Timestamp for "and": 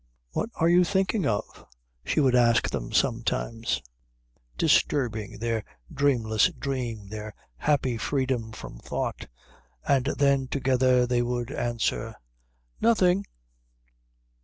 9.87-10.05